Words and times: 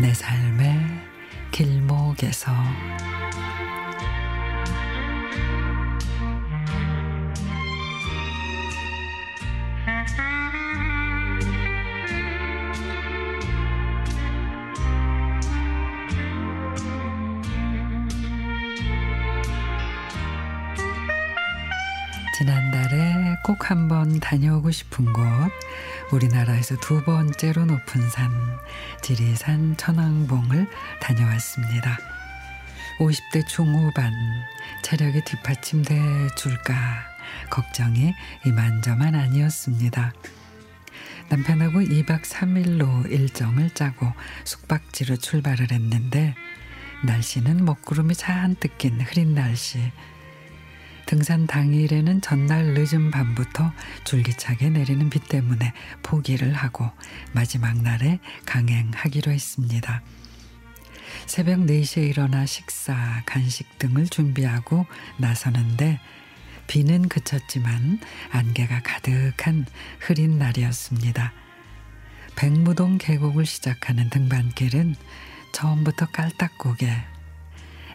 내 0.00 0.14
삶의 0.14 0.78
길목에서. 1.50 2.52
지난달에 22.38 23.36
꼭 23.42 23.68
한번 23.68 24.20
다녀오고 24.20 24.70
싶은 24.70 25.12
곳, 25.12 25.24
우리나라에서 26.12 26.76
두 26.76 27.02
번째로 27.02 27.64
높은 27.64 28.08
산, 28.10 28.30
지리산 29.02 29.76
천왕봉을 29.76 30.68
다녀왔습니다. 31.00 31.98
50대 33.00 33.44
중후반, 33.48 34.12
체력이 34.84 35.24
뒷받침돼 35.24 36.28
줄까 36.36 36.74
걱정이 37.50 38.14
이만저만 38.46 39.16
아니었습니다. 39.16 40.12
남편하고 41.30 41.80
2박 41.80 42.22
3일로 42.22 43.10
일정을 43.10 43.70
짜고 43.70 44.12
숙박지로 44.44 45.16
출발을 45.16 45.72
했는데 45.72 46.36
날씨는 47.04 47.64
먹구름이 47.64 48.14
잔뜩 48.14 48.78
낀 48.78 49.00
흐린 49.00 49.34
날씨. 49.34 49.90
등산 51.08 51.46
당일에는 51.46 52.20
전날 52.20 52.74
늦은 52.74 53.10
밤부터 53.10 53.72
줄기차게 54.04 54.68
내리는 54.68 55.08
비 55.08 55.18
때문에 55.18 55.72
포기를 56.02 56.52
하고 56.52 56.90
마지막 57.32 57.80
날에 57.80 58.18
강행하기로 58.44 59.32
했습니다. 59.32 60.02
새벽 61.24 61.60
4시에 61.60 62.10
일어나 62.10 62.44
식사, 62.44 63.22
간식 63.24 63.78
등을 63.78 64.08
준비하고 64.08 64.84
나서는데 65.16 65.98
비는 66.66 67.08
그쳤지만 67.08 68.00
안개가 68.30 68.82
가득한 68.82 69.64
흐린 70.00 70.38
날이었습니다. 70.38 71.32
백무동 72.36 72.98
계곡을 72.98 73.46
시작하는 73.46 74.10
등반길은 74.10 74.94
처음부터 75.52 76.04
깔딱고개, 76.12 76.92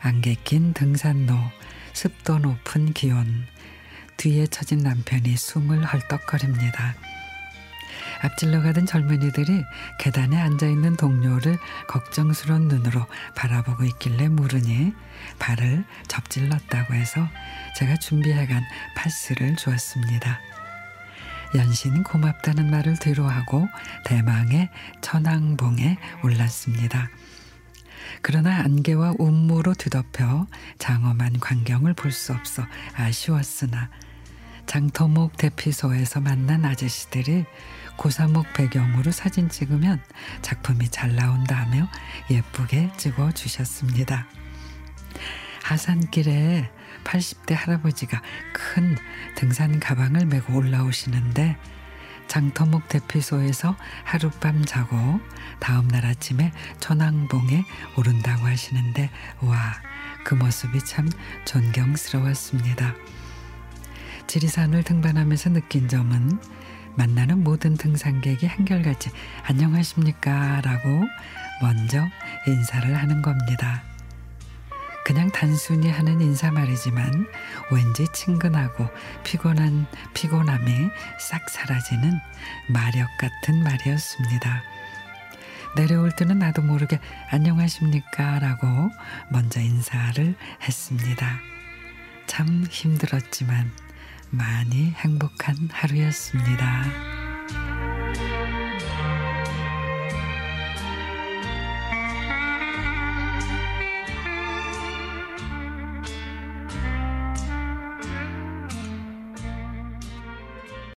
안개 0.00 0.34
낀 0.44 0.72
등산로, 0.72 1.34
습도 1.92 2.38
높은 2.38 2.92
기온, 2.92 3.46
뒤에 4.16 4.46
처진 4.46 4.78
남편이 4.78 5.36
숨을 5.36 5.84
헐떡거립니다. 5.84 6.94
앞질러 8.22 8.62
가던 8.62 8.86
젊은이들이 8.86 9.64
계단에 9.98 10.40
앉아 10.40 10.66
있는 10.66 10.96
동료를 10.96 11.58
걱정스러운 11.88 12.68
눈으로 12.68 13.04
바라보고 13.34 13.84
있길래 13.84 14.28
물으니 14.28 14.92
발을 15.38 15.84
접질렀다고 16.06 16.94
해서 16.94 17.28
제가 17.76 17.96
준비해간 17.96 18.62
파스를 18.96 19.56
주었습니다. 19.56 20.40
연신 21.54 22.02
고맙다는 22.04 22.70
말을 22.70 22.98
뒤로 22.98 23.28
하고 23.28 23.68
대망의 24.04 24.70
천왕봉에 25.00 25.98
올랐습니다. 26.22 27.10
그러나 28.20 28.60
안개와 28.60 29.14
운무로 29.18 29.74
뒤덮여 29.74 30.46
장엄한 30.78 31.40
광경을 31.40 31.94
볼 31.94 32.12
수 32.12 32.32
없어 32.32 32.64
아쉬웠으나 32.94 33.88
장터목 34.66 35.36
대피소에서 35.38 36.20
만난 36.20 36.64
아저씨들이 36.64 37.44
고사목 37.96 38.52
배경으로 38.54 39.10
사진 39.10 39.48
찍으면 39.48 40.00
작품이 40.42 40.88
잘 40.90 41.14
나온다며 41.16 41.88
예쁘게 42.30 42.90
찍어 42.96 43.32
주셨습니다. 43.32 44.26
하산길에 45.62 46.70
80대 47.04 47.54
할아버지가 47.54 48.22
큰 48.52 48.96
등산 49.36 49.80
가방을 49.80 50.26
메고 50.26 50.56
올라오시는데 50.56 51.56
장터목 52.32 52.88
대피소에서 52.88 53.76
하룻밤 54.04 54.64
자고 54.64 54.96
다음 55.60 55.86
날 55.88 56.06
아침에 56.06 56.50
천왕봉에 56.80 57.64
오른다고 57.96 58.46
하시는데 58.46 59.10
와 59.42 59.92
그 60.24 60.34
모습이 60.34 60.80
참 60.80 61.08
존경스러웠습니다. 61.44 62.94
지리산을 64.26 64.82
등반하면서 64.84 65.50
느낀 65.50 65.88
점은 65.88 66.38
만나는 66.94 67.42
모든 67.42 67.76
등산객이 67.76 68.46
한결같이 68.46 69.10
안녕하십니까 69.44 70.60
라고 70.60 71.02
먼저 71.60 72.06
인사를 72.46 72.94
하는 72.94 73.22
겁니다. 73.22 73.82
그냥 75.04 75.30
단순히 75.30 75.90
하는 75.90 76.20
인사말이지만 76.20 77.26
왠지 77.70 78.06
친근하고 78.12 78.88
피곤한 79.24 79.86
피곤함이 80.14 80.90
싹 81.18 81.48
사라지는 81.48 82.18
마력 82.68 83.08
같은 83.18 83.62
말이었습니다. 83.62 84.62
내려올 85.74 86.12
때는 86.14 86.38
나도 86.38 86.62
모르게 86.62 87.00
안녕하십니까 87.30 88.38
라고 88.38 88.66
먼저 89.30 89.60
인사를 89.60 90.34
했습니다. 90.62 91.40
참 92.26 92.64
힘들었지만 92.70 93.70
많이 94.30 94.90
행복한 94.92 95.56
하루였습니다. 95.70 97.21